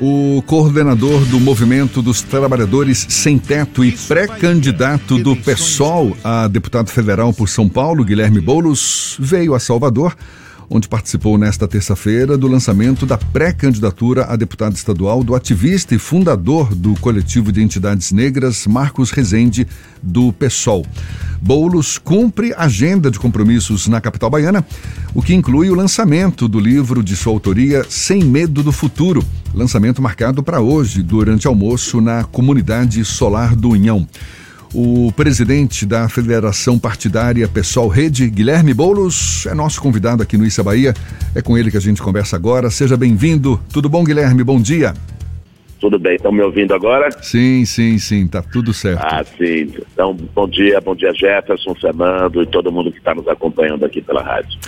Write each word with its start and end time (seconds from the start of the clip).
O 0.00 0.42
coordenador 0.46 1.24
do 1.24 1.40
Movimento 1.40 2.02
dos 2.02 2.20
Trabalhadores 2.20 3.06
Sem 3.08 3.38
Teto 3.38 3.82
e 3.82 3.92
pré-candidato 3.92 5.18
do 5.18 5.34
PSOL 5.34 6.14
a 6.22 6.46
deputado 6.48 6.90
federal 6.90 7.32
por 7.32 7.48
São 7.48 7.66
Paulo, 7.66 8.04
Guilherme 8.04 8.38
Boulos, 8.38 9.16
veio 9.18 9.54
a 9.54 9.58
Salvador, 9.58 10.14
onde 10.68 10.88
participou 10.88 11.38
nesta 11.38 11.68
terça-feira 11.68 12.36
do 12.36 12.48
lançamento 12.48 13.06
da 13.06 13.16
pré-candidatura 13.16 14.26
a 14.26 14.36
deputado 14.36 14.74
estadual 14.74 15.22
do 15.22 15.34
ativista 15.34 15.94
e 15.94 15.98
fundador 15.98 16.74
do 16.74 16.94
coletivo 17.00 17.52
de 17.52 17.62
entidades 17.62 18.12
negras, 18.12 18.66
Marcos 18.66 19.10
Rezende, 19.10 19.66
do 20.02 20.32
PSOL. 20.32 20.84
Boulos 21.40 21.98
cumpre 21.98 22.54
agenda 22.56 23.10
de 23.10 23.18
compromissos 23.18 23.86
na 23.88 24.00
capital 24.00 24.30
baiana, 24.30 24.66
o 25.14 25.22
que 25.22 25.34
inclui 25.34 25.70
o 25.70 25.74
lançamento 25.74 26.48
do 26.48 26.58
livro 26.58 27.02
de 27.02 27.16
sua 27.16 27.32
autoria 27.32 27.84
Sem 27.88 28.24
Medo 28.24 28.62
do 28.62 28.72
Futuro, 28.72 29.24
lançamento 29.54 30.02
marcado 30.02 30.42
para 30.42 30.60
hoje, 30.60 31.02
durante 31.02 31.46
almoço, 31.46 32.00
na 32.00 32.24
comunidade 32.24 33.04
Solar 33.04 33.54
do 33.54 33.70
Unhão. 33.70 34.06
O 34.78 35.10
presidente 35.10 35.86
da 35.86 36.06
Federação 36.06 36.78
Partidária 36.78 37.48
Pessoal 37.48 37.88
Rede, 37.88 38.28
Guilherme 38.28 38.74
Boulos, 38.74 39.46
é 39.46 39.54
nosso 39.54 39.80
convidado 39.80 40.22
aqui 40.22 40.36
no 40.36 40.44
Issa 40.44 40.62
Bahia. 40.62 40.92
É 41.34 41.40
com 41.40 41.56
ele 41.56 41.70
que 41.70 41.78
a 41.78 41.80
gente 41.80 42.02
conversa 42.02 42.36
agora. 42.36 42.68
Seja 42.68 42.94
bem-vindo. 42.94 43.58
Tudo 43.72 43.88
bom, 43.88 44.04
Guilherme? 44.04 44.44
Bom 44.44 44.60
dia. 44.60 44.92
Tudo 45.80 45.98
bem, 45.98 46.16
estão 46.16 46.30
me 46.30 46.42
ouvindo 46.42 46.74
agora? 46.74 47.08
Sim, 47.22 47.64
sim, 47.64 47.98
sim, 47.98 48.26
tá 48.26 48.42
tudo 48.42 48.74
certo. 48.74 49.00
Ah, 49.02 49.24
sim. 49.38 49.72
Então, 49.94 50.14
bom 50.34 50.46
dia, 50.46 50.78
bom 50.82 50.94
dia 50.94 51.14
Jefferson, 51.14 51.74
Fernando 51.74 52.42
e 52.42 52.46
todo 52.46 52.70
mundo 52.70 52.92
que 52.92 52.98
está 52.98 53.14
nos 53.14 53.26
acompanhando 53.28 53.82
aqui 53.82 54.02
pela 54.02 54.22
rádio. 54.22 54.58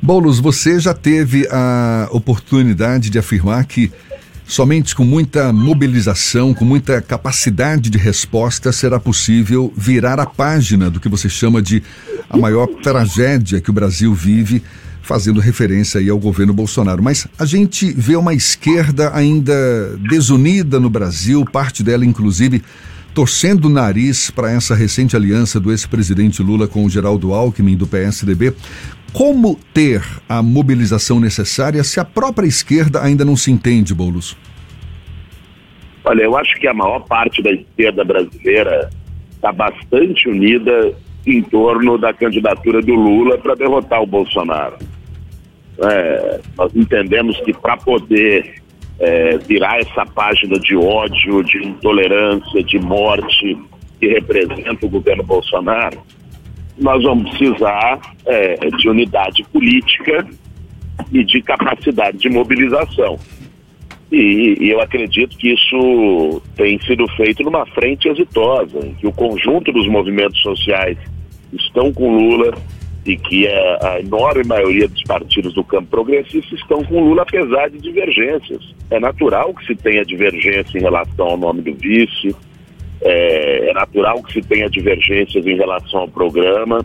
Boulos, 0.00 0.38
você 0.38 0.78
já 0.78 0.94
teve 0.94 1.48
a 1.50 2.08
oportunidade 2.12 3.10
de 3.10 3.18
afirmar 3.18 3.64
que 3.66 3.90
somente 4.52 4.94
com 4.94 5.02
muita 5.02 5.50
mobilização, 5.50 6.52
com 6.52 6.62
muita 6.62 7.00
capacidade 7.00 7.88
de 7.88 7.96
resposta, 7.96 8.70
será 8.70 9.00
possível 9.00 9.72
virar 9.74 10.20
a 10.20 10.26
página 10.26 10.90
do 10.90 11.00
que 11.00 11.08
você 11.08 11.26
chama 11.26 11.62
de 11.62 11.82
a 12.28 12.36
maior 12.36 12.66
tragédia 12.82 13.62
que 13.62 13.70
o 13.70 13.72
Brasil 13.72 14.12
vive 14.14 14.62
fazendo 15.00 15.40
referência 15.40 16.00
aí 16.00 16.10
ao 16.10 16.18
governo 16.18 16.52
Bolsonaro. 16.52 17.02
Mas 17.02 17.26
a 17.38 17.46
gente 17.46 17.90
vê 17.92 18.14
uma 18.14 18.34
esquerda 18.34 19.10
ainda 19.14 19.96
desunida 20.10 20.78
no 20.78 20.90
Brasil, 20.90 21.46
parte 21.46 21.82
dela 21.82 22.04
inclusive 22.04 22.62
torcendo 23.14 23.66
o 23.66 23.70
nariz 23.70 24.30
para 24.30 24.50
essa 24.50 24.74
recente 24.74 25.14
aliança 25.14 25.60
do 25.60 25.70
ex-presidente 25.70 26.42
Lula 26.42 26.66
com 26.66 26.84
o 26.84 26.90
Geraldo 26.90 27.32
Alckmin 27.32 27.76
do 27.76 27.86
PSDB. 27.86 28.54
Como 29.12 29.58
ter 29.74 30.02
a 30.28 30.42
mobilização 30.42 31.20
necessária 31.20 31.84
se 31.84 32.00
a 32.00 32.04
própria 32.04 32.46
esquerda 32.46 33.02
ainda 33.02 33.24
não 33.24 33.36
se 33.36 33.50
entende, 33.50 33.94
Boulos? 33.94 34.36
Olha, 36.04 36.22
eu 36.22 36.36
acho 36.36 36.58
que 36.58 36.66
a 36.66 36.74
maior 36.74 37.00
parte 37.00 37.42
da 37.42 37.52
esquerda 37.52 38.04
brasileira 38.04 38.90
está 39.34 39.52
bastante 39.52 40.28
unida 40.28 40.94
em 41.26 41.42
torno 41.42 41.98
da 41.98 42.12
candidatura 42.12 42.80
do 42.80 42.94
Lula 42.94 43.38
para 43.38 43.54
derrotar 43.54 44.02
o 44.02 44.06
Bolsonaro. 44.06 44.76
É, 45.78 46.40
nós 46.56 46.74
entendemos 46.74 47.38
que 47.40 47.52
para 47.52 47.76
poder 47.76 48.61
é, 49.02 49.36
virar 49.36 49.80
essa 49.80 50.06
página 50.06 50.58
de 50.60 50.76
ódio, 50.76 51.42
de 51.42 51.58
intolerância, 51.58 52.62
de 52.62 52.78
morte 52.78 53.58
que 53.98 54.06
representa 54.06 54.86
o 54.86 54.88
governo 54.88 55.24
Bolsonaro, 55.24 56.00
nós 56.78 57.02
vamos 57.02 57.36
precisar 57.36 58.00
é, 58.24 58.56
de 58.78 58.88
unidade 58.88 59.42
política 59.52 60.26
e 61.12 61.24
de 61.24 61.42
capacidade 61.42 62.18
de 62.18 62.28
mobilização. 62.28 63.18
E, 64.10 64.56
e, 64.60 64.70
eu 64.70 64.80
acredito 64.80 65.36
que 65.36 65.52
isso 65.52 66.42
tem 66.54 66.78
sido 66.82 67.06
feito 67.16 67.42
numa 67.42 67.66
frente 67.66 68.08
exitosa, 68.08 68.78
em 68.86 68.94
que 68.94 69.06
o 69.06 69.12
conjunto 69.12 69.72
dos 69.72 69.88
movimentos 69.88 70.40
sociais 70.42 70.96
estão 71.52 71.92
com 71.92 72.16
Lula 72.16 72.54
e 73.04 73.16
que 73.16 73.48
a, 73.48 73.78
a, 73.82 74.00
enorme 74.00 74.44
maioria 74.44 74.88
dos 74.88 75.02
partidos 75.02 75.54
do 75.54 75.64
campo 75.64 75.88
progressista 75.88 76.54
estão 76.54 76.84
com 76.84 77.00
Lula, 77.00 77.22
apesar 77.22 77.68
de 77.68 77.78
divergências. 77.78 78.62
É 78.90 79.00
natural 79.00 79.52
que 79.54 79.66
se 79.66 79.74
tenha 79.74 80.04
divergência 80.04 80.78
em 80.78 80.82
relação 80.82 81.26
ao 81.26 81.36
nome 81.36 81.62
do 81.62 81.74
vice, 81.74 82.34
é, 83.00 83.70
é 83.70 83.72
natural 83.72 84.22
que 84.22 84.34
se 84.34 84.42
tenha 84.42 84.70
divergências 84.70 85.44
em 85.44 85.56
relação 85.56 86.00
ao 86.00 86.08
programa, 86.08 86.84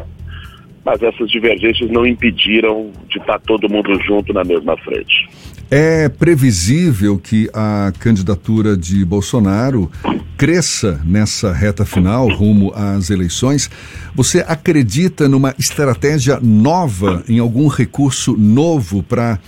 mas 0.83 1.03
essas 1.03 1.29
divergências 1.29 1.89
não 1.91 2.05
impediram 2.05 2.91
de 3.09 3.19
estar 3.19 3.39
todo 3.41 3.69
mundo 3.69 3.93
junto 4.03 4.33
na 4.33 4.43
mesma 4.43 4.75
frente. 4.77 5.29
É 5.69 6.07
previsível 6.07 7.17
que 7.17 7.49
a 7.53 7.91
candidatura 7.99 8.77
de 8.77 9.03
Bolsonaro 9.03 9.91
cresça 10.37 11.01
nessa 11.03 11.51
reta 11.51 11.83
final, 11.83 12.29
rumo 12.29 12.71
às 12.73 13.09
eleições. 13.09 13.69
Você 14.15 14.45
acredita 14.47 15.27
numa 15.27 15.53
estratégia 15.59 16.39
nova, 16.41 17.21
em 17.27 17.39
algum 17.39 17.67
recurso 17.67 18.37
novo 18.37 19.03
para 19.03 19.39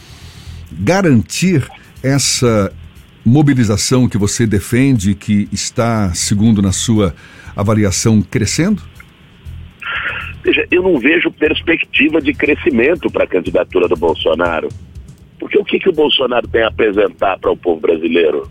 garantir 0.71 1.65
essa 2.03 2.69
mobilização 3.25 4.09
que 4.09 4.17
você 4.17 4.45
defende, 4.45 5.15
que 5.15 5.47
está, 5.53 6.13
segundo 6.13 6.61
na 6.61 6.73
sua 6.73 7.15
avaliação, 7.55 8.21
crescendo? 8.21 8.81
Veja, 10.43 10.65
eu 10.69 10.83
não 10.83 10.99
vejo 10.99 11.31
perspectiva 11.31 12.19
de 12.19 12.33
crescimento 12.33 13.09
para 13.09 13.23
a 13.23 13.27
candidatura 13.27 13.87
do 13.87 13.95
Bolsonaro. 13.95 14.67
Porque 15.49 15.57
o 15.57 15.65
que, 15.65 15.79
que 15.79 15.89
o 15.89 15.93
Bolsonaro 15.93 16.47
tem 16.47 16.61
a 16.61 16.67
apresentar 16.67 17.39
para 17.39 17.49
o 17.49 17.57
povo 17.57 17.81
brasileiro? 17.81 18.47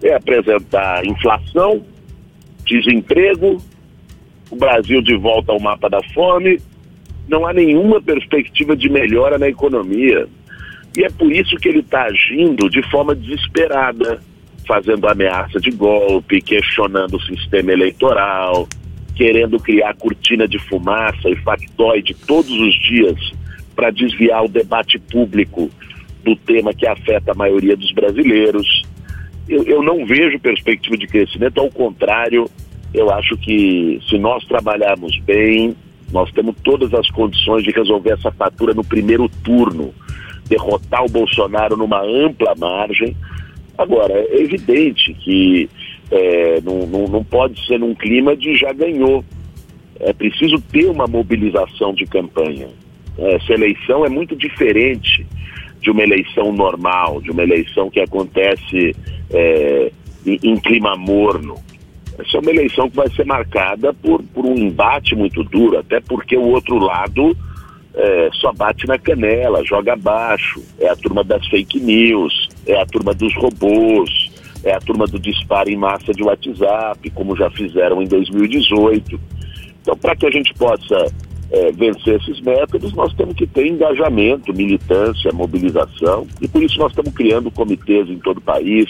É 0.00 0.14
apresentar 0.14 1.04
inflação, 1.04 1.84
desemprego, 2.64 3.60
o 4.48 4.54
Brasil 4.54 5.02
de 5.02 5.16
volta 5.16 5.50
ao 5.50 5.58
mapa 5.58 5.90
da 5.90 6.00
fome, 6.14 6.60
não 7.28 7.44
há 7.44 7.52
nenhuma 7.52 8.00
perspectiva 8.00 8.76
de 8.76 8.88
melhora 8.88 9.38
na 9.38 9.48
economia. 9.48 10.28
E 10.96 11.02
é 11.02 11.10
por 11.10 11.32
isso 11.32 11.56
que 11.56 11.68
ele 11.68 11.80
está 11.80 12.04
agindo 12.04 12.70
de 12.70 12.80
forma 12.90 13.12
desesperada, 13.16 14.20
fazendo 14.68 15.08
ameaça 15.08 15.58
de 15.58 15.72
golpe, 15.72 16.40
questionando 16.40 17.16
o 17.16 17.22
sistema 17.22 17.72
eleitoral, 17.72 18.68
querendo 19.16 19.58
criar 19.58 19.96
cortina 19.96 20.46
de 20.46 20.60
fumaça 20.60 21.28
e 21.28 21.34
factoide 21.36 22.14
todos 22.24 22.52
os 22.52 22.74
dias 22.82 23.18
para 23.74 23.90
desviar 23.90 24.44
o 24.44 24.48
debate 24.48 24.96
público 24.96 25.68
do 26.24 26.34
tema 26.36 26.72
que 26.72 26.86
afeta 26.86 27.32
a 27.32 27.34
maioria 27.34 27.76
dos 27.76 27.92
brasileiros. 27.92 28.82
Eu, 29.48 29.62
eu 29.64 29.82
não 29.82 30.06
vejo 30.06 30.40
perspectiva 30.40 30.96
de 30.96 31.06
crescimento, 31.06 31.60
ao 31.60 31.70
contrário, 31.70 32.48
eu 32.94 33.10
acho 33.10 33.36
que 33.36 34.00
se 34.08 34.16
nós 34.18 34.44
trabalharmos 34.44 35.18
bem, 35.20 35.76
nós 36.10 36.30
temos 36.32 36.54
todas 36.64 36.94
as 36.94 37.10
condições 37.10 37.64
de 37.64 37.70
resolver 37.70 38.12
essa 38.12 38.30
fatura 38.30 38.72
no 38.72 38.84
primeiro 38.84 39.28
turno, 39.42 39.92
derrotar 40.48 41.04
o 41.04 41.08
Bolsonaro 41.08 41.76
numa 41.76 42.02
ampla 42.02 42.54
margem. 42.56 43.16
Agora, 43.76 44.14
é 44.14 44.40
evidente 44.40 45.12
que 45.14 45.68
é, 46.10 46.60
não, 46.62 46.86
não, 46.86 47.06
não 47.08 47.24
pode 47.24 47.66
ser 47.66 47.78
num 47.78 47.94
clima 47.94 48.36
de 48.36 48.56
já 48.56 48.72
ganhou. 48.72 49.24
É 50.00 50.12
preciso 50.12 50.60
ter 50.72 50.86
uma 50.86 51.06
mobilização 51.06 51.92
de 51.92 52.06
campanha. 52.06 52.68
Essa 53.18 53.52
eleição 53.52 54.04
é 54.04 54.08
muito 54.08 54.36
diferente 54.36 55.26
de 55.84 55.90
uma 55.90 56.02
eleição 56.02 56.50
normal, 56.50 57.20
de 57.20 57.30
uma 57.30 57.42
eleição 57.42 57.90
que 57.90 58.00
acontece 58.00 58.96
é, 59.30 59.92
em, 60.26 60.38
em, 60.42 60.56
clima 60.56 60.96
morno. 60.96 61.56
Essa 62.18 62.38
é 62.38 62.40
uma 62.40 62.50
eleição 62.50 62.88
que 62.88 62.96
vai 62.96 63.08
ser 63.10 63.26
marcada 63.26 63.92
por, 63.92 64.22
por 64.22 64.46
um 64.46 64.56
embate 64.56 65.14
muito 65.14 65.44
duro, 65.44 65.78
até 65.78 66.00
porque 66.00 66.36
o 66.36 66.48
outro 66.48 66.78
lado 66.78 67.36
é, 67.94 68.30
só 68.32 68.50
bate 68.52 68.86
na 68.86 68.98
canela, 68.98 69.62
joga 69.62 69.92
abaixo. 69.92 70.62
É 70.80 70.88
a 70.88 70.96
turma 70.96 71.22
das 71.22 71.46
fake 71.48 71.78
news, 71.78 72.48
é 72.66 72.80
a 72.80 72.86
turma 72.86 73.12
dos 73.12 73.34
robôs, 73.36 74.10
é 74.64 74.72
a 74.72 74.80
turma 74.80 75.06
do 75.06 75.18
disparo 75.18 75.68
em 75.68 75.76
massa 75.76 76.14
de 76.14 76.22
WhatsApp, 76.22 77.10
como 77.10 77.36
já 77.36 77.50
fizeram 77.50 78.00
em 78.00 78.06
2018. 78.06 79.20
Então, 79.82 79.94
para 79.98 80.16
que 80.16 80.24
a 80.24 80.30
gente 80.30 80.54
possa 80.54 81.12
é, 81.50 81.72
vencer 81.72 82.20
esses 82.20 82.40
métodos, 82.40 82.92
nós 82.94 83.12
temos 83.14 83.34
que 83.34 83.46
ter 83.46 83.66
engajamento, 83.66 84.52
militância, 84.54 85.32
mobilização, 85.32 86.26
e 86.40 86.48
por 86.48 86.62
isso 86.62 86.78
nós 86.78 86.90
estamos 86.90 87.12
criando 87.12 87.50
comitês 87.50 88.08
em 88.08 88.18
todo 88.18 88.38
o 88.38 88.42
país, 88.42 88.86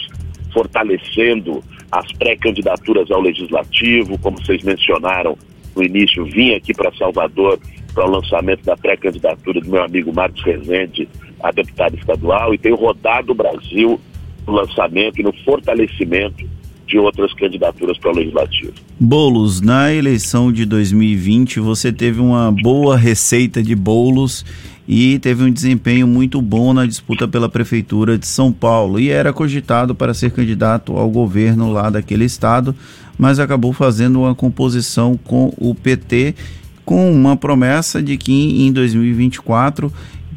fortalecendo 0.52 1.62
as 1.90 2.10
pré-candidaturas 2.12 3.10
ao 3.10 3.20
legislativo, 3.20 4.18
como 4.18 4.38
vocês 4.38 4.62
mencionaram 4.62 5.36
no 5.74 5.82
início, 5.82 6.24
vim 6.24 6.54
aqui 6.54 6.72
para 6.72 6.94
Salvador 6.94 7.58
para 7.92 8.06
o 8.06 8.10
lançamento 8.10 8.64
da 8.64 8.76
pré-candidatura 8.76 9.60
do 9.60 9.70
meu 9.70 9.82
amigo 9.82 10.12
Marcos 10.12 10.42
Rezende 10.42 11.08
a 11.40 11.50
deputado 11.50 11.96
estadual 11.96 12.54
e 12.54 12.58
tenho 12.58 12.74
rodado 12.74 13.32
o 13.32 13.34
Brasil 13.34 14.00
no 14.46 14.52
lançamento 14.52 15.20
e 15.20 15.22
no 15.22 15.32
fortalecimento 15.44 16.48
de 16.86 16.98
outras 16.98 17.32
candidaturas 17.34 17.98
para 17.98 18.10
o 18.10 18.16
legislativo. 18.16 18.72
Bolos, 18.98 19.60
na 19.60 19.92
eleição 19.92 20.52
de 20.52 20.64
2020 20.64 21.58
você 21.58 21.92
teve 21.92 22.20
uma 22.20 22.52
boa 22.52 22.96
receita 22.96 23.60
de 23.60 23.74
bolos 23.74 24.44
e 24.86 25.18
teve 25.18 25.42
um 25.42 25.50
desempenho 25.50 26.06
muito 26.06 26.40
bom 26.40 26.72
na 26.72 26.86
disputa 26.86 27.26
pela 27.26 27.48
prefeitura 27.48 28.16
de 28.16 28.26
São 28.26 28.52
Paulo. 28.52 29.00
E 29.00 29.10
era 29.10 29.32
cogitado 29.32 29.96
para 29.96 30.14
ser 30.14 30.30
candidato 30.30 30.96
ao 30.96 31.10
governo 31.10 31.72
lá 31.72 31.90
daquele 31.90 32.24
estado, 32.24 32.74
mas 33.18 33.40
acabou 33.40 33.72
fazendo 33.72 34.20
uma 34.20 34.34
composição 34.34 35.18
com 35.24 35.52
o 35.58 35.74
PT 35.74 36.36
com 36.84 37.10
uma 37.10 37.36
promessa 37.36 38.00
de 38.00 38.16
que 38.16 38.32
em 38.64 38.72
2024 38.72 39.92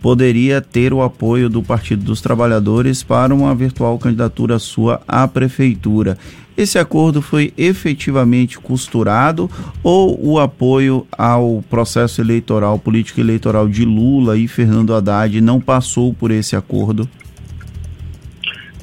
poderia 0.07 0.61
ter 0.61 0.93
o 0.93 1.01
apoio 1.01 1.49
do 1.49 1.61
Partido 1.61 2.01
dos 2.01 2.21
Trabalhadores 2.21 3.03
para 3.03 3.35
uma 3.35 3.53
virtual 3.53 3.99
candidatura 3.99 4.57
sua 4.57 5.01
à 5.05 5.27
prefeitura. 5.27 6.17
Esse 6.55 6.79
acordo 6.79 7.21
foi 7.21 7.51
efetivamente 7.57 8.57
costurado 8.57 9.51
ou 9.83 10.17
o 10.25 10.39
apoio 10.39 11.05
ao 11.11 11.61
processo 11.69 12.21
eleitoral, 12.21 12.79
político 12.79 13.19
eleitoral 13.19 13.67
de 13.67 13.83
Lula 13.83 14.37
e 14.37 14.47
Fernando 14.47 14.95
Haddad 14.95 15.41
não 15.41 15.59
passou 15.59 16.13
por 16.13 16.31
esse 16.31 16.55
acordo? 16.55 17.05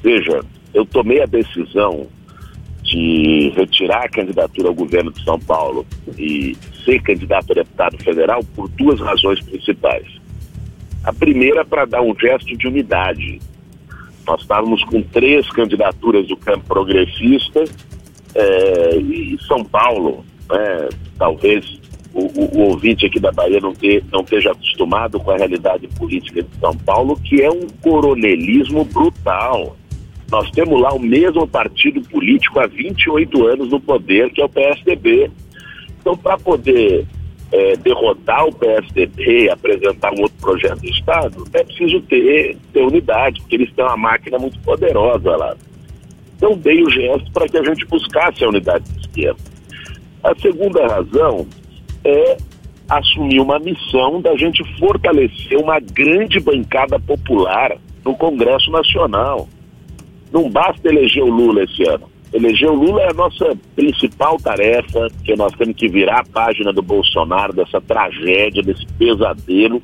Veja, 0.02 0.44
eu 0.74 0.84
tomei 0.84 1.22
a 1.22 1.26
decisão 1.26 2.06
de 2.82 3.50
retirar 3.56 4.04
a 4.04 4.08
candidatura 4.10 4.68
ao 4.68 4.74
governo 4.74 5.10
de 5.10 5.24
São 5.24 5.40
Paulo 5.40 5.86
e 6.18 6.54
ser 6.84 7.00
candidato 7.00 7.52
a 7.52 7.54
deputado 7.54 7.96
federal 8.04 8.44
por 8.54 8.68
duas 8.68 9.00
razões 9.00 9.40
principais. 9.40 10.22
A 11.04 11.12
primeira, 11.12 11.64
para 11.64 11.84
dar 11.84 12.02
um 12.02 12.14
gesto 12.18 12.56
de 12.56 12.66
unidade. 12.66 13.40
Nós 14.26 14.40
estávamos 14.40 14.82
com 14.84 15.02
três 15.02 15.48
candidaturas 15.50 16.26
do 16.26 16.36
campo 16.36 16.64
progressista 16.66 17.64
é, 18.34 18.96
e 18.96 19.38
São 19.46 19.62
Paulo, 19.62 20.24
né, 20.50 20.88
talvez 21.18 21.78
o, 22.14 22.22
o, 22.22 22.50
o, 22.54 22.60
ouvinte 22.70 23.04
aqui 23.04 23.20
da 23.20 23.32
Bahia 23.32 23.60
não, 23.60 23.74
ter, 23.74 24.02
não 24.10 24.20
esteja 24.20 24.52
acostumado 24.52 25.18
com 25.20 25.30
a 25.30 25.36
realidade 25.36 25.88
política 25.88 26.42
de 26.42 26.48
São 26.58 26.76
Paulo, 26.76 27.16
que 27.16 27.42
é 27.42 27.50
um 27.50 27.66
coronelismo 27.82 28.84
brutal. 28.84 29.76
Nós 30.30 30.50
temos 30.52 30.80
lá 30.80 30.92
o 30.94 30.98
mesmo 30.98 31.46
partido 31.46 32.00
político 32.08 32.60
há 32.60 32.66
28 32.66 33.46
anos 33.46 33.70
no 33.70 33.80
poder, 33.80 34.30
que 34.30 34.40
é 34.40 34.44
o 34.44 34.48
PSDB. 34.48 35.30
Então, 36.00 36.16
para 36.16 36.38
poder 36.38 37.06
é, 37.52 37.76
derrotar 37.76 38.46
o 38.46 38.52
PSDB, 38.52 39.50
apresentar 39.50 40.12
um 40.12 40.23
outro 40.23 40.37
projeto 40.41 40.81
de 40.81 40.91
Estado, 40.91 41.44
é 41.52 41.62
preciso 41.62 42.00
ter, 42.02 42.56
ter 42.73 42.82
unidade, 42.82 43.41
porque 43.41 43.56
eles 43.56 43.73
têm 43.73 43.85
uma 43.85 43.96
máquina 43.96 44.38
muito 44.38 44.58
poderosa 44.61 45.37
lá. 45.37 45.56
Então, 46.37 46.56
dei 46.56 46.82
o 46.82 46.91
gesto 46.91 47.31
para 47.32 47.49
que 47.49 47.56
a 47.56 47.62
gente 47.62 47.87
buscasse 47.87 48.44
a 48.44 48.49
unidade 48.49 48.85
de 48.85 49.00
esquerda. 49.00 49.41
A 50.23 50.35
segunda 50.41 50.87
razão 50.87 51.46
é 52.05 52.37
assumir 52.88 53.41
uma 53.41 53.58
missão 53.58 54.20
da 54.20 54.37
gente 54.37 54.62
fortalecer 54.79 55.58
uma 55.58 55.81
grande 55.81 56.41
bancada 56.41 56.99
popular 56.99 57.76
no 58.05 58.14
Congresso 58.14 58.70
Nacional. 58.70 59.49
Não 60.32 60.50
basta 60.50 60.88
eleger 60.88 61.23
o 61.23 61.31
Lula 61.31 61.62
esse 61.62 61.82
ano. 61.88 62.13
Eleger 62.34 62.69
o 62.69 62.75
Lula 62.75 63.00
é 63.02 63.10
a 63.10 63.14
nossa 63.14 63.56
principal 63.76 64.36
tarefa, 64.38 65.06
que 65.25 65.36
nós 65.36 65.52
temos 65.52 65.76
que 65.76 65.86
virar 65.86 66.19
a 66.19 66.25
página 66.25 66.72
do 66.72 66.82
Bolsonaro, 66.82 67.52
dessa 67.52 67.81
tragédia, 67.81 68.60
desse 68.60 68.84
pesadelo. 68.98 69.81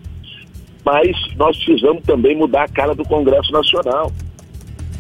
Mas 0.85 1.17
nós 1.37 1.57
precisamos 1.59 2.03
também 2.03 2.37
mudar 2.37 2.65
a 2.65 2.69
cara 2.69 2.93
do 2.93 3.05
Congresso 3.05 3.53
Nacional. 3.53 4.11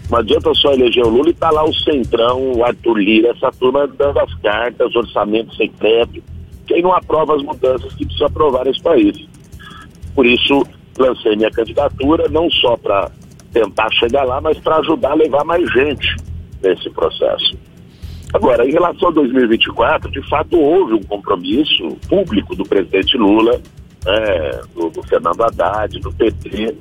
Não 0.08 0.18
adianta 0.18 0.54
só 0.54 0.72
eleger 0.72 1.04
o 1.04 1.08
Lula 1.08 1.30
e 1.30 1.34
tá 1.34 1.50
lá 1.50 1.64
o 1.64 1.74
Centrão, 1.74 2.52
o 2.52 2.64
Arthur 2.64 2.98
Lira, 2.98 3.30
essa 3.30 3.50
turma 3.50 3.84
dando 3.88 4.20
as 4.20 4.32
cartas, 4.34 4.94
orçamento 4.94 5.52
secreto, 5.56 6.22
quem 6.68 6.82
não 6.82 6.94
aprova 6.94 7.34
as 7.34 7.42
mudanças 7.42 7.92
que 7.94 8.04
precisa 8.04 8.26
aprovar 8.26 8.64
nesse 8.64 8.80
país. 8.80 9.26
Por 10.14 10.24
isso, 10.24 10.64
lancei 10.96 11.34
minha 11.34 11.50
candidatura, 11.50 12.28
não 12.28 12.48
só 12.48 12.76
para 12.76 13.10
tentar 13.52 13.90
chegar 13.94 14.22
lá, 14.22 14.40
mas 14.40 14.56
para 14.60 14.76
ajudar 14.76 15.10
a 15.10 15.14
levar 15.14 15.44
mais 15.44 15.68
gente 15.72 16.30
nesse 16.62 16.90
processo. 16.90 17.56
Agora, 18.32 18.66
em 18.66 18.70
relação 18.70 19.08
a 19.08 19.12
2024, 19.12 20.10
de 20.10 20.28
fato 20.28 20.58
houve 20.58 20.94
um 20.94 21.02
compromisso 21.02 21.96
público 22.08 22.54
do 22.54 22.64
presidente 22.64 23.16
Lula, 23.16 23.60
é, 24.06 24.60
do, 24.74 24.88
do, 24.88 25.02
Fernando 25.02 25.42
Haddad, 25.42 25.98
do 25.98 26.12
PT, 26.12 26.76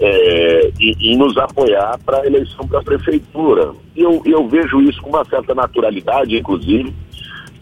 é, 0.00 0.70
em, 0.80 1.16
nos 1.16 1.36
apoiar 1.36 1.98
para 2.04 2.22
a 2.22 2.26
eleição 2.26 2.66
para 2.66 2.80
a 2.80 2.82
prefeitura. 2.82 3.72
E 3.94 4.00
eu, 4.00 4.20
eu 4.24 4.48
vejo 4.48 4.80
isso 4.82 5.00
com 5.00 5.10
uma 5.10 5.24
certa 5.24 5.54
naturalidade, 5.54 6.36
inclusive, 6.36 6.92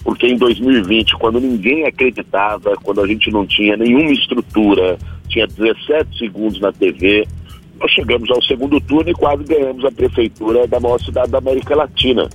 porque 0.02 0.26
em 0.26 0.36
2020, 0.36 1.16
quando 1.16 1.38
ninguém 1.38 1.84
acreditava, 1.84 2.76
quando 2.82 3.02
a 3.02 3.06
gente 3.06 3.30
não 3.30 3.46
tinha 3.46 3.76
nenhuma 3.76 4.12
estrutura, 4.12 4.96
tinha 5.28 5.46
17 5.46 6.18
segundos 6.18 6.60
na 6.60 6.72
TV, 6.72 7.28
nós 7.80 7.90
chegamos 7.92 8.30
ao 8.30 8.42
segundo 8.42 8.80
turno 8.80 9.10
e 9.10 9.14
quase 9.14 9.44
ganhamos 9.44 9.84
a 9.84 9.90
prefeitura 9.90 10.66
da 10.66 10.80
maior 10.80 11.00
cidade 11.00 11.30
da 11.30 11.38
América 11.38 11.76
Latina. 11.76 12.28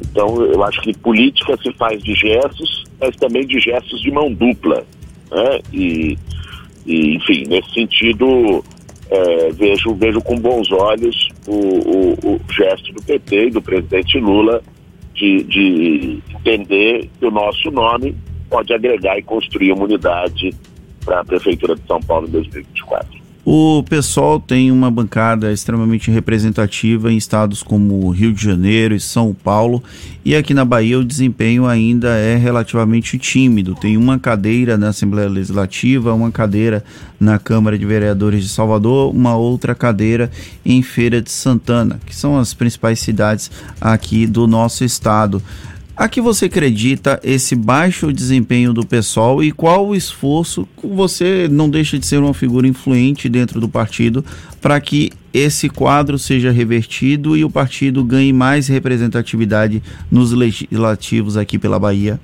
Então, 0.00 0.42
eu 0.44 0.62
acho 0.64 0.80
que 0.82 0.96
política 0.98 1.56
se 1.62 1.72
faz 1.74 2.02
de 2.02 2.14
gestos, 2.14 2.84
mas 3.00 3.14
também 3.16 3.46
de 3.46 3.60
gestos 3.60 4.00
de 4.00 4.10
mão 4.10 4.32
dupla. 4.32 4.84
Né? 5.30 5.58
E, 5.72 6.18
e 6.84 7.14
enfim, 7.16 7.44
nesse 7.46 7.72
sentido, 7.72 8.64
é, 9.10 9.52
vejo, 9.52 9.94
vejo 9.94 10.20
com 10.20 10.36
bons 10.36 10.70
olhos 10.72 11.28
o, 11.46 11.54
o, 11.54 12.34
o, 12.34 12.40
gesto 12.52 12.92
do 12.92 13.02
PT 13.02 13.46
e 13.46 13.50
do 13.50 13.62
presidente 13.62 14.18
Lula 14.18 14.62
de, 15.14 15.44
de 15.44 16.22
entender 16.34 17.08
que 17.18 17.26
o 17.26 17.30
nosso 17.30 17.70
nome 17.70 18.16
pode 18.50 18.74
agregar 18.74 19.18
e 19.18 19.22
construir 19.22 19.72
uma 19.72 19.84
unidade 19.84 20.50
para 21.04 21.20
a 21.20 21.24
Prefeitura 21.24 21.74
de 21.74 21.86
São 21.86 22.00
Paulo 22.00 22.26
em 22.26 22.30
2024. 22.30 23.21
O 23.44 23.82
pessoal 23.82 24.38
tem 24.38 24.70
uma 24.70 24.88
bancada 24.88 25.52
extremamente 25.52 26.12
representativa 26.12 27.12
em 27.12 27.16
estados 27.16 27.60
como 27.60 28.08
Rio 28.10 28.32
de 28.32 28.40
Janeiro 28.40 28.94
e 28.94 29.00
São 29.00 29.34
Paulo, 29.34 29.82
e 30.24 30.36
aqui 30.36 30.54
na 30.54 30.64
Bahia 30.64 30.96
o 30.96 31.04
desempenho 31.04 31.66
ainda 31.66 32.10
é 32.10 32.36
relativamente 32.36 33.18
tímido. 33.18 33.74
Tem 33.74 33.96
uma 33.96 34.16
cadeira 34.16 34.78
na 34.78 34.90
Assembleia 34.90 35.28
Legislativa, 35.28 36.14
uma 36.14 36.30
cadeira 36.30 36.84
na 37.18 37.36
Câmara 37.36 37.76
de 37.76 37.84
Vereadores 37.84 38.44
de 38.44 38.48
Salvador, 38.48 39.12
uma 39.12 39.34
outra 39.34 39.74
cadeira 39.74 40.30
em 40.64 40.80
Feira 40.80 41.20
de 41.20 41.32
Santana, 41.32 41.98
que 42.06 42.14
são 42.14 42.38
as 42.38 42.54
principais 42.54 43.00
cidades 43.00 43.50
aqui 43.80 44.24
do 44.24 44.46
nosso 44.46 44.84
estado. 44.84 45.42
A 45.94 46.08
que 46.08 46.22
você 46.22 46.46
acredita 46.46 47.20
esse 47.22 47.54
baixo 47.54 48.10
desempenho 48.12 48.72
do 48.72 48.84
pessoal 48.84 49.44
e 49.44 49.52
qual 49.52 49.86
o 49.86 49.94
esforço 49.94 50.66
você 50.82 51.46
não 51.50 51.68
deixa 51.68 51.98
de 51.98 52.06
ser 52.06 52.16
uma 52.16 52.32
figura 52.32 52.66
influente 52.66 53.28
dentro 53.28 53.60
do 53.60 53.68
partido 53.68 54.24
para 54.60 54.80
que 54.80 55.10
esse 55.34 55.68
quadro 55.68 56.18
seja 56.18 56.50
revertido 56.50 57.36
e 57.36 57.44
o 57.44 57.50
partido 57.50 58.02
ganhe 58.02 58.32
mais 58.32 58.68
representatividade 58.68 59.82
nos 60.10 60.32
legislativos 60.32 61.36
aqui 61.36 61.58
pela 61.58 61.78
Bahia? 61.78 62.18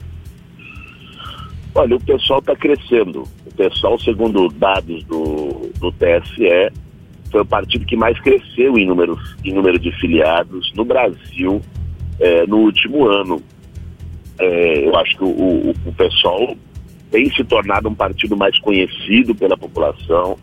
Olha, 1.75 1.95
o 1.95 2.01
pessoal 2.01 2.39
está 2.39 2.57
crescendo. 2.57 3.25
O 3.47 3.55
pessoal, 3.55 3.99
segundo 4.01 4.49
dados 4.49 5.05
do, 5.05 5.71
do 5.79 5.93
TSE, 5.93 6.73
foi 7.31 7.43
o 7.43 7.47
partido 7.47 7.85
que 7.85 7.97
mais 7.97 8.19
cresceu 8.21 8.79
em 8.79 8.87
número, 8.87 9.19
em 9.45 9.53
número 9.53 9.79
de 9.79 9.93
filiados 10.01 10.73
no 10.75 10.87
Brasil 10.87 11.61
é, 12.19 12.47
no 12.47 12.59
último 12.59 13.07
ano. 13.07 13.43
É, 14.39 14.87
eu 14.87 14.97
acho 14.97 15.17
que 15.17 15.25
o, 15.25 15.29
o, 15.29 15.71
o 15.71 15.93
PSOL 15.93 16.57
tem 17.11 17.31
se 17.35 17.43
tornado 17.45 17.89
um 17.89 17.95
partido 17.95 18.37
mais 18.37 18.59
conhecido 18.61 19.35
pela 19.35 19.57
população, 19.57 20.39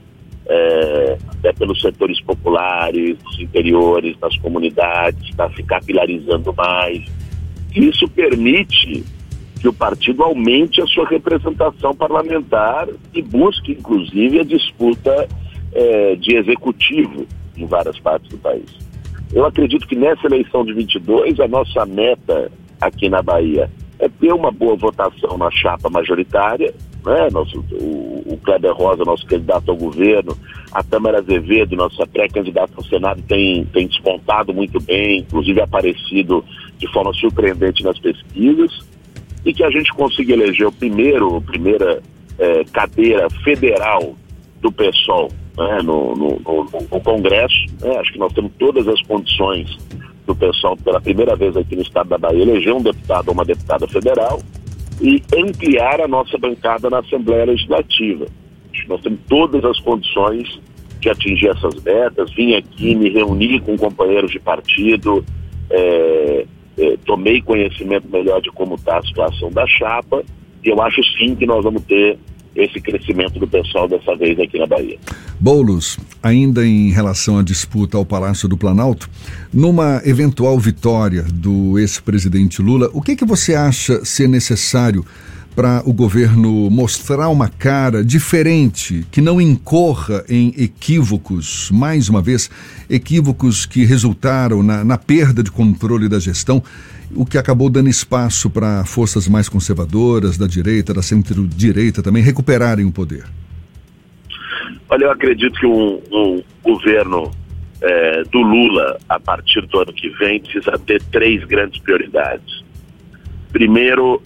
é, 0.48 1.18
até 1.28 1.54
pelos 1.54 1.80
setores 1.82 2.20
populares, 2.22 3.18
dos 3.20 3.40
interiores, 3.40 4.18
das 4.18 4.36
comunidades, 4.38 5.30
está 5.30 5.50
se 5.52 5.64
capilarizando 5.64 6.54
mais. 6.54 7.04
Isso 7.76 8.08
permite 8.08 9.04
que 9.60 9.68
o 9.68 9.74
partido 9.74 10.24
aumente 10.24 10.82
a 10.82 10.88
sua 10.88 11.08
representação 11.08 11.96
parlamentar 11.96 12.88
e 13.14 13.22
busque, 13.22 13.72
inclusive, 13.72 14.40
a 14.40 14.44
disputa 14.44 15.28
é, 15.74 16.16
de 16.16 16.36
executivo 16.36 17.26
em 17.58 17.66
várias 17.66 18.00
partes 18.00 18.30
do 18.30 18.38
país. 18.38 18.66
Eu 19.34 19.46
acredito 19.46 19.88
que 19.88 19.96
nessa 19.96 20.28
eleição 20.28 20.64
de 20.64 20.74
22, 20.74 21.40
a 21.40 21.48
nossa 21.48 21.86
meta 21.86 22.52
aqui 22.80 23.10
na 23.10 23.22
Bahia 23.22 23.70
é 24.00 24.10
ter 24.10 24.34
uma 24.34 24.52
boa 24.52 24.76
votação 24.76 25.38
na 25.38 25.50
chapa 25.52 25.90
majoritária, 25.90 26.74
né? 27.06 27.30
Nosso, 27.32 27.64
o, 27.72 28.24
o 28.34 28.40
Kleber 28.44 28.74
Rosa, 28.74 29.04
nosso 29.06 29.26
candidato 29.26 29.70
ao 29.72 29.78
governo, 29.78 30.36
a 30.72 30.84
Câmara 30.84 31.20
Azevedo, 31.20 31.76
nossa 31.76 32.06
pré-candidata 32.08 32.74
ao 32.76 32.84
Senado, 32.84 33.22
tem, 33.24 33.66
tem 33.66 33.88
despontado 33.88 34.54
muito 34.54 34.80
bem, 34.82 35.20
inclusive 35.20 35.62
aparecido 35.62 36.44
de 36.78 36.92
forma 36.92 37.14
surpreendente 37.14 37.84
nas 37.84 37.98
pesquisas, 38.00 38.72
e 39.46 39.54
que 39.54 39.64
a 39.64 39.70
gente 39.70 39.94
consiga 39.94 40.34
eleger 40.34 40.68
o 40.68 40.72
primeiro, 40.72 41.38
a 41.38 41.42
primeira 41.42 42.02
é, 42.40 42.64
cadeira 42.66 43.30
federal 43.44 44.16
do 44.62 44.72
PSOL 44.72 45.30
né? 45.58 45.78
no, 45.84 46.16
no, 46.16 46.40
no, 46.40 46.68
no, 46.92 47.00
Congresso. 47.02 47.66
Né? 47.82 47.98
Acho 47.98 48.12
que 48.12 48.20
nós 48.20 48.34
temos 48.34 48.52
todas 48.58 48.88
as 48.88 49.02
condições 49.04 49.78
do 50.26 50.36
pessoal 50.36 50.76
pela 50.78 51.00
primeira 51.00 51.36
vez 51.36 51.56
aqui 51.56 51.76
no 51.76 51.82
estado 51.82 52.10
da 52.10 52.18
Bahia 52.18 52.42
eleger 52.42 52.74
um 52.74 52.82
deputado 52.82 53.30
ou 53.30 53.34
uma 53.34 53.46
deputada 53.46 53.88
federal 53.88 54.42
e 55.02 55.22
ampliar 55.36 56.02
a 56.02 56.08
nossa 56.08 56.38
bancada 56.38 56.90
na 56.90 57.00
Assembleia 57.00 57.46
Legislativa. 57.46 58.26
Nós 58.88 59.02
temos 59.02 59.20
todas 59.28 59.64
as 59.64 59.80
condições 59.80 60.60
de 61.00 61.10
atingir 61.10 61.50
essas 61.50 61.76
metas. 61.84 62.34
Vim 62.34 62.56
aqui 62.56 62.96
me 62.96 63.10
reunir 63.10 63.62
com 63.62 63.78
companheiros 63.78 64.32
de 64.32 64.40
partido, 64.40 65.24
é, 65.70 66.46
é, 66.78 66.98
tomei 67.06 67.42
conhecimento 67.42 68.08
melhor 68.10 68.42
de 68.42 68.52
como 68.52 68.76
está 68.76 68.98
a 68.98 69.04
situação 69.04 69.52
da 69.52 69.66
chapa 69.68 70.24
e 70.66 70.70
eu 70.70 70.82
acho 70.82 71.02
sim 71.18 71.36
que 71.36 71.46
nós 71.46 71.64
vamos 71.64 71.84
ter 71.84 72.18
esse 72.56 72.80
crescimento 72.80 73.40
do 73.40 73.48
pessoal 73.48 73.88
dessa 73.88 74.16
vez 74.16 74.40
aqui 74.40 74.58
na 74.58 74.66
Bahia. 74.66 74.98
Boulos, 75.40 76.00
ainda 76.24 76.66
em 76.66 76.90
relação 76.90 77.38
à 77.38 77.44
disputa 77.44 77.98
ao 77.98 78.06
Palácio 78.06 78.48
do 78.48 78.58
Planalto, 78.58 79.10
numa 79.54 80.02
eventual 80.06 80.58
vitória 80.58 81.24
do 81.24 81.78
ex-presidente 81.78 82.62
Lula, 82.62 82.90
o 82.94 83.02
que, 83.02 83.16
que 83.16 83.26
você 83.26 83.56
acha 83.56 84.04
ser 84.06 84.28
necessário 84.28 85.06
para 85.56 85.82
o 85.86 85.94
governo 85.94 86.70
mostrar 86.70 87.30
uma 87.30 87.48
cara 87.48 88.04
diferente, 88.04 89.06
que 89.10 89.22
não 89.22 89.40
incorra 89.40 90.24
em 90.28 90.54
equívocos, 90.58 91.70
mais 91.72 92.10
uma 92.10 92.22
vez, 92.22 92.50
equívocos 92.90 93.66
que 93.66 93.86
resultaram 93.86 94.62
na, 94.62 94.84
na 94.84 94.98
perda 94.98 95.42
de 95.42 95.50
controle 95.50 96.10
da 96.10 96.20
gestão, 96.20 96.62
o 97.16 97.26
que 97.26 97.38
acabou 97.38 97.70
dando 97.70 97.90
espaço 97.90 98.50
para 98.50 98.86
forças 98.86 99.28
mais 99.28 99.50
conservadoras, 99.50 100.38
da 100.38 100.48
direita, 100.48 100.94
da 100.94 101.02
centro-direita 101.02 102.04
também, 102.04 102.22
recuperarem 102.22 102.86
o 102.86 102.92
poder? 102.92 103.24
Olha, 104.90 105.06
eu 105.06 105.12
acredito 105.12 105.60
que 105.60 105.66
um, 105.66 106.02
um 106.12 106.44
governo 106.64 107.32
é, 107.82 108.24
do 108.24 108.40
Lula, 108.40 108.98
a 109.10 109.20
partir 109.20 109.66
do 109.68 109.80
ano 109.80 109.94
que 109.94 110.10
vem, 110.10 110.40
precisa 110.40 110.78
ter 110.80 111.02
três 111.04 111.44
grandes 111.46 111.80
prioridades. 111.82 112.64
Primeiro, 113.52 114.22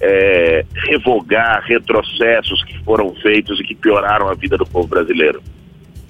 é, 0.00 0.64
revogar 0.74 1.62
retrocessos 1.64 2.62
que 2.64 2.78
foram 2.84 3.14
feitos 3.16 3.58
e 3.60 3.64
que 3.64 3.74
pioraram 3.74 4.28
a 4.28 4.34
vida 4.34 4.56
do 4.56 4.66
povo 4.66 4.86
brasileiro. 4.86 5.42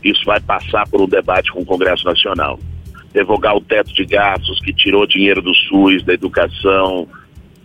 Isso 0.02 0.24
vai 0.24 0.40
passar 0.40 0.86
por 0.88 1.00
um 1.00 1.08
debate 1.08 1.50
com 1.50 1.60
o 1.60 1.66
Congresso 1.66 2.04
Nacional. 2.04 2.58
Revogar 3.16 3.56
o 3.56 3.60
teto 3.62 3.94
de 3.94 4.04
gastos 4.04 4.60
que 4.60 4.74
tirou 4.74 5.06
dinheiro 5.06 5.40
do 5.40 5.54
SUS, 5.54 6.04
da 6.04 6.12
educação, 6.12 7.08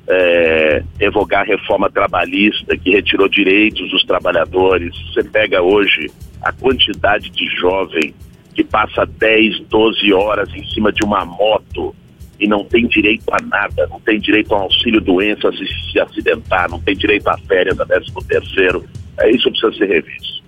é, 0.07 0.81
revogar 0.97 1.41
a 1.41 1.45
reforma 1.45 1.89
trabalhista 1.89 2.77
que 2.77 2.89
retirou 2.89 3.27
direitos 3.27 3.91
dos 3.91 4.03
trabalhadores. 4.05 4.95
Você 5.13 5.23
pega 5.25 5.61
hoje 5.61 6.09
a 6.41 6.53
quantidade 6.53 7.29
de 7.29 7.45
jovem 7.57 8.13
que 8.55 8.63
passa 8.63 9.05
10, 9.05 9.59
12 9.67 10.13
horas 10.13 10.49
em 10.55 10.65
cima 10.69 10.91
de 10.91 11.03
uma 11.03 11.25
moto 11.25 11.93
e 12.39 12.47
não 12.47 12.63
tem 12.63 12.87
direito 12.87 13.25
a 13.31 13.37
nada, 13.45 13.87
não 13.87 13.99
tem 13.99 14.19
direito 14.19 14.53
ao 14.53 14.63
auxílio 14.63 14.99
doença 14.99 15.51
se 15.51 15.91
se 15.91 15.99
acidentar, 15.99 16.69
não 16.69 16.79
tem 16.79 16.95
direito 16.95 17.27
a 17.27 17.37
férias 17.37 17.79
a 17.79 17.85
13 17.85 18.11
terceiro. 18.25 18.85
É 19.19 19.29
isso 19.29 19.51
que 19.51 19.59
precisa 19.59 19.77
ser 19.77 19.93
revisto. 19.93 20.41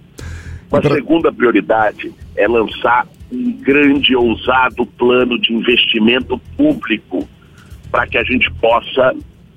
Uma 0.71 0.81
segunda 0.81 1.31
prioridade 1.31 2.11
é 2.35 2.47
lançar 2.47 3.05
um 3.33 3.51
grande, 3.51 4.15
ousado 4.15 4.85
plano 4.85 5.39
de 5.39 5.53
investimento 5.53 6.37
público 6.55 7.27
para 7.91 8.05
que 8.07 8.17
a 8.17 8.23
gente 8.23 8.51
possa 8.53 9.15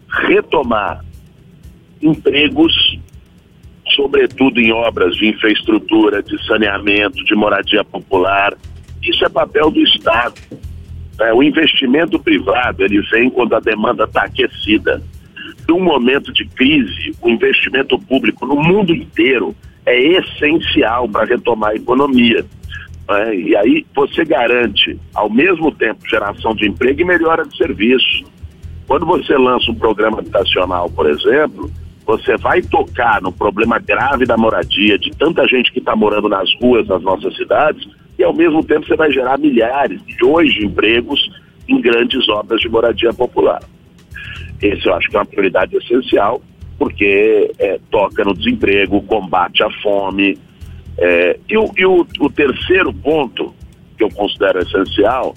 retomar 0.08 1.04
empregos, 2.00 2.98
sobretudo 3.94 4.60
em 4.60 4.72
obras 4.72 5.14
de 5.16 5.26
infraestrutura, 5.28 6.22
de 6.22 6.42
saneamento, 6.46 7.22
de 7.24 7.34
moradia 7.34 7.84
popular. 7.84 8.54
Isso 9.02 9.24
é 9.24 9.28
papel 9.28 9.70
do 9.70 9.80
Estado. 9.80 10.34
É, 11.20 11.32
o 11.32 11.42
investimento 11.42 12.18
privado 12.18 12.82
ele 12.82 13.00
vem 13.10 13.30
quando 13.30 13.54
a 13.54 13.60
demanda 13.60 14.04
está 14.04 14.24
aquecida. 14.24 15.02
Num 15.68 15.80
momento 15.80 16.32
de 16.32 16.44
crise, 16.44 17.14
o 17.20 17.28
investimento 17.28 17.98
público 17.98 18.46
no 18.46 18.56
mundo 18.56 18.94
inteiro 18.94 19.54
é 19.84 19.98
essencial 19.98 21.08
para 21.08 21.24
retomar 21.24 21.70
a 21.70 21.76
economia. 21.76 22.44
É, 23.08 23.34
e 23.34 23.56
aí 23.56 23.86
você 23.94 24.24
garante, 24.24 24.98
ao 25.14 25.30
mesmo 25.30 25.70
tempo, 25.70 26.08
geração 26.08 26.54
de 26.54 26.68
emprego 26.68 27.00
e 27.00 27.04
melhora 27.04 27.44
de 27.44 27.56
serviço. 27.56 28.24
Quando 28.86 29.06
você 29.06 29.36
lança 29.36 29.70
um 29.70 29.74
programa 29.74 30.18
habitacional, 30.18 30.90
por 30.90 31.08
exemplo, 31.08 31.70
você 32.04 32.36
vai 32.36 32.62
tocar 32.62 33.20
no 33.20 33.32
problema 33.32 33.78
grave 33.78 34.24
da 34.24 34.36
moradia, 34.36 34.98
de 34.98 35.10
tanta 35.10 35.46
gente 35.46 35.72
que 35.72 35.80
está 35.80 35.94
morando 35.94 36.28
nas 36.28 36.48
ruas 36.60 36.86
das 36.86 37.02
nossas 37.02 37.36
cidades, 37.36 37.86
e 38.18 38.24
ao 38.24 38.32
mesmo 38.32 38.64
tempo 38.64 38.86
você 38.86 38.96
vai 38.96 39.10
gerar 39.10 39.38
milhares, 39.38 40.00
de 40.04 40.64
empregos 40.64 41.20
em 41.68 41.80
grandes 41.80 42.28
obras 42.28 42.60
de 42.60 42.68
moradia 42.68 43.12
popular. 43.12 43.60
Esse 44.62 44.86
eu 44.86 44.94
acho 44.94 45.08
que 45.08 45.16
é 45.16 45.18
uma 45.18 45.26
prioridade 45.26 45.76
essencial, 45.76 46.40
porque 46.78 47.50
é, 47.58 47.78
toca 47.90 48.24
no 48.24 48.34
desemprego, 48.34 49.02
combate 49.02 49.62
à 49.62 49.70
fome. 49.82 50.38
É, 50.98 51.38
e, 51.48 51.56
o, 51.56 51.70
e 51.76 51.84
o, 51.84 52.06
o 52.20 52.30
terceiro 52.30 52.92
ponto 52.92 53.54
que 53.96 54.04
eu 54.04 54.10
considero 54.10 54.58
essencial 54.60 55.34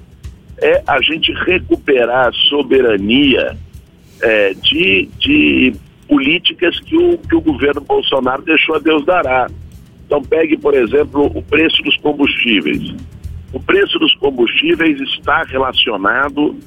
é 0.62 0.82
a 0.88 1.02
gente 1.02 1.32
recuperar 1.46 2.28
a 2.28 2.32
soberania 2.50 3.58
é, 4.22 4.54
de, 4.54 5.10
de 5.18 5.74
políticas 6.08 6.80
que 6.80 6.98
o, 6.98 7.18
que 7.18 7.36
o 7.36 7.42
governo 7.42 7.82
Bolsonaro 7.82 8.42
deixou 8.42 8.76
a 8.76 8.80
Deus 8.80 9.06
dará. 9.06 9.48
Então, 10.06 10.22
pegue, 10.22 10.58
por 10.58 10.74
exemplo, 10.74 11.32
o 11.34 11.42
preço 11.42 11.82
dos 11.84 11.96
combustíveis. 11.98 12.96
O 13.54 13.60
preço 13.60 13.98
dos 14.00 14.14
combustíveis 14.16 15.00
está 15.02 15.44
relacionado 15.44 16.58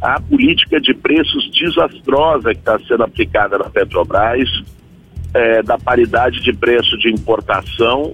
à 0.00 0.20
política 0.20 0.80
de 0.80 0.94
preços 0.94 1.50
desastrosa 1.50 2.54
que 2.54 2.60
está 2.60 2.78
sendo 2.80 3.02
aplicada 3.02 3.58
na 3.58 3.68
Petrobras, 3.68 4.48
é, 5.34 5.62
da 5.62 5.78
paridade 5.78 6.40
de 6.42 6.52
preço 6.52 6.96
de 6.98 7.10
importação, 7.10 8.12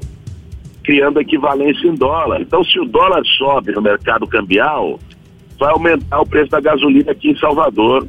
criando 0.88 1.21
equivalência 1.21 1.87
em 1.87 1.95
dólar. 1.95 2.40
Então, 2.40 2.64
se 2.64 2.80
o 2.80 2.87
dólar 2.87 3.23
sobe 3.37 3.73
no 3.73 3.83
mercado 3.83 4.26
cambial, 4.26 4.99
vai 5.59 5.71
aumentar 5.71 6.18
o 6.18 6.26
preço 6.26 6.50
da 6.50 6.61
gasolina 6.62 7.12
aqui 7.12 7.28
em 7.28 7.37
Salvador. 7.37 8.09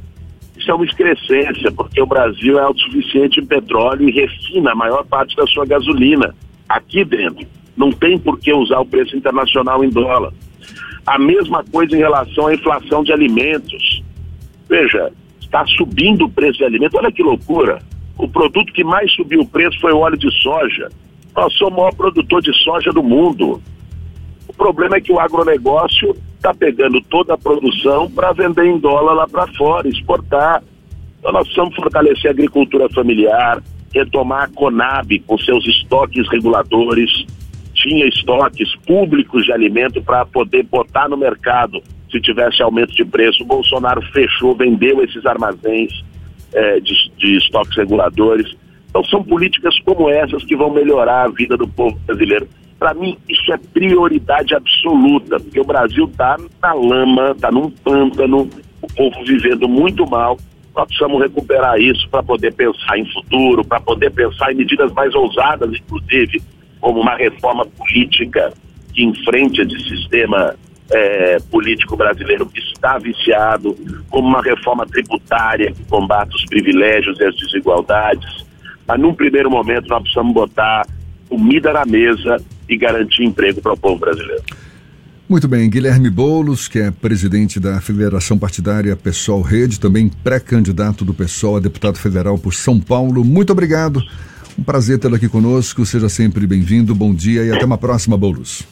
Isso 0.57 0.71
é 0.71 0.73
uma 0.73 0.85
excrescência, 0.85 1.73
porque 1.73 2.01
o 2.01 2.05
Brasil 2.05 2.57
é 2.57 2.61
autossuficiente 2.61 3.41
em 3.41 3.45
petróleo 3.45 4.07
e 4.07 4.13
refina 4.13 4.71
a 4.71 4.75
maior 4.75 5.05
parte 5.05 5.35
da 5.35 5.45
sua 5.47 5.65
gasolina 5.65 6.33
aqui 6.69 7.03
dentro. 7.03 7.45
Não 7.75 7.91
tem 7.91 8.17
por 8.17 8.39
que 8.39 8.53
usar 8.53 8.79
o 8.79 8.85
preço 8.85 9.13
internacional 9.13 9.83
em 9.83 9.89
dólar. 9.89 10.31
A 11.05 11.19
mesma 11.19 11.65
coisa 11.69 11.93
em 11.93 11.99
relação 11.99 12.47
à 12.47 12.53
inflação 12.53 13.03
de 13.03 13.11
alimentos. 13.11 14.01
Veja, 14.69 15.11
está 15.41 15.65
subindo 15.65 16.23
o 16.23 16.29
preço 16.29 16.59
de 16.59 16.63
alimentos. 16.63 16.97
Olha 16.97 17.11
que 17.11 17.23
loucura. 17.23 17.81
O 18.17 18.25
produto 18.29 18.71
que 18.71 18.85
mais 18.85 19.11
subiu 19.15 19.41
o 19.41 19.45
preço 19.45 19.77
foi 19.81 19.91
o 19.91 19.97
óleo 19.97 20.17
de 20.17 20.31
soja. 20.41 20.87
Nós 21.35 21.53
somos 21.53 21.73
o 21.73 21.77
maior 21.77 21.95
produtor 21.95 22.41
de 22.41 22.53
soja 22.63 22.91
do 22.91 23.03
mundo. 23.03 23.61
O 24.47 24.53
problema 24.53 24.97
é 24.97 25.01
que 25.01 25.11
o 25.11 25.19
agronegócio 25.19 26.15
está 26.35 26.53
pegando 26.53 27.01
toda 27.01 27.33
a 27.33 27.37
produção 27.37 28.09
para 28.09 28.33
vender 28.33 28.65
em 28.65 28.79
dólar 28.79 29.13
lá 29.13 29.27
para 29.27 29.47
fora, 29.53 29.87
exportar. 29.87 30.63
Então 31.19 31.31
nós 31.31 31.43
precisamos 31.43 31.75
fortalecer 31.75 32.29
a 32.29 32.33
agricultura 32.33 32.89
familiar, 32.89 33.61
retomar 33.93 34.43
a 34.43 34.47
Conab 34.47 35.19
com 35.19 35.37
seus 35.37 35.65
estoques 35.67 36.27
reguladores, 36.29 37.25
tinha 37.73 38.05
estoques 38.07 38.75
públicos 38.85 39.45
de 39.45 39.51
alimento 39.51 40.01
para 40.01 40.25
poder 40.25 40.63
botar 40.63 41.07
no 41.07 41.17
mercado 41.17 41.81
se 42.11 42.19
tivesse 42.19 42.61
aumento 42.61 42.93
de 42.93 43.05
preço. 43.05 43.43
O 43.43 43.45
Bolsonaro 43.45 44.01
fechou, 44.11 44.55
vendeu 44.55 45.03
esses 45.03 45.25
armazéns 45.25 45.91
é, 46.53 46.79
de, 46.79 46.93
de 47.17 47.37
estoques 47.37 47.77
reguladores. 47.77 48.55
Então 48.89 49.03
são 49.05 49.23
políticas 49.23 49.79
como 49.81 50.09
essas 50.09 50.43
que 50.43 50.55
vão 50.55 50.71
melhorar 50.71 51.25
a 51.25 51.29
vida 51.29 51.55
do 51.55 51.67
povo 51.67 51.97
brasileiro. 52.05 52.47
Para 52.77 52.93
mim, 52.93 53.17
isso 53.27 53.51
é 53.51 53.57
prioridade 53.57 54.55
absoluta, 54.55 55.39
porque 55.39 55.59
o 55.59 55.65
Brasil 55.65 56.05
está 56.05 56.37
na 56.61 56.73
lama, 56.73 57.31
está 57.31 57.51
num 57.51 57.69
pântano, 57.69 58.49
o 58.81 58.87
povo 58.87 59.23
vivendo 59.25 59.67
muito 59.67 60.09
mal 60.09 60.37
nós 60.79 60.87
precisamos 60.87 61.21
recuperar 61.21 61.77
isso 61.79 62.07
para 62.09 62.23
poder 62.23 62.53
pensar 62.53 62.97
em 62.97 63.05
futuro, 63.11 63.65
para 63.65 63.81
poder 63.81 64.11
pensar 64.11 64.51
em 64.51 64.55
medidas 64.55 64.91
mais 64.93 65.13
ousadas, 65.13 65.71
inclusive, 65.73 66.41
como 66.79 67.01
uma 67.01 67.15
reforma 67.15 67.65
política 67.65 68.53
que 68.93 69.03
enfrente 69.03 69.61
esse 69.61 69.79
sistema 69.89 70.55
é, 70.89 71.37
político 71.51 71.97
brasileiro 71.97 72.45
que 72.45 72.59
está 72.59 72.97
viciado, 72.97 73.75
como 74.09 74.27
uma 74.27 74.41
reforma 74.41 74.85
tributária 74.85 75.71
que 75.71 75.83
combate 75.85 76.35
os 76.35 76.45
privilégios 76.45 77.19
e 77.19 77.25
as 77.25 77.35
desigualdades. 77.35 78.47
Mas, 78.89 78.99
num 78.99 79.13
primeiro 79.13 79.51
momento, 79.51 79.87
nós 79.87 80.01
precisamos 80.01 80.33
botar 80.33 80.83
comida 81.29 81.71
na 81.71 81.85
mesa 81.85 82.37
e 82.67 82.75
garantir 82.75 83.23
emprego 83.23 83.61
para 83.61 83.73
o 83.73 83.77
povo 83.77 83.99
brasileiro. 83.99 84.41
Muito 85.29 85.47
bem, 85.47 85.69
Guilherme 85.69 86.09
Boulos, 86.09 86.67
que 86.67 86.79
é 86.79 86.89
presidente 86.89 87.59
da 87.59 87.79
Federação 87.79 88.35
Partidária 88.35 88.95
Pessoal 88.95 89.41
Rede, 89.41 89.79
também 89.79 90.09
pré-candidato 90.23 91.05
do 91.05 91.13
PSOL 91.13 91.57
a 91.57 91.59
deputado 91.59 91.99
federal 91.99 92.35
por 92.39 92.51
São 92.51 92.79
Paulo. 92.79 93.23
Muito 93.23 93.51
obrigado. 93.53 94.01
Um 94.57 94.63
prazer 94.63 94.97
tê-lo 94.97 95.17
aqui 95.17 95.29
conosco. 95.29 95.85
Seja 95.85 96.09
sempre 96.09 96.47
bem-vindo. 96.47 96.95
Bom 96.95 97.13
dia 97.13 97.43
e 97.43 97.51
até 97.51 97.63
uma 97.63 97.77
próxima, 97.77 98.17
Boulos. 98.17 98.67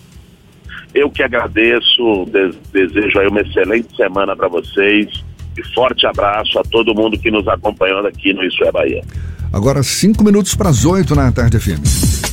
Eu 0.95 1.11
que 1.11 1.21
agradeço, 1.21 2.25
desejo 2.73 3.19
aí 3.19 3.27
uma 3.27 3.41
excelente 3.41 3.95
semana 3.95 4.35
para 4.35 4.47
vocês 4.47 5.23
e 5.55 5.63
forte 5.75 6.07
abraço 6.07 6.57
a 6.57 6.63
todo 6.63 6.95
mundo 6.95 7.19
que 7.19 7.29
nos 7.29 7.47
acompanhou 7.47 8.03
aqui 8.07 8.33
no 8.33 8.43
Isso 8.43 8.63
é 8.63 8.71
Bahia. 8.71 9.03
Agora, 9.51 9.81
cinco 9.83 10.23
minutos 10.23 10.55
para 10.55 10.69
as 10.69 10.85
oito 10.85 11.15
na 11.15 11.31
tarde 11.31 11.57
FM. 11.57 12.26